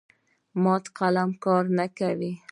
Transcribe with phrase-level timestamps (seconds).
[0.63, 2.31] مات قلم کار نه کوي.